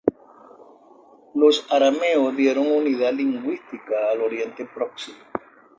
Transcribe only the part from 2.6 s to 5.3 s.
unidad lingüística al Oriente Próximo.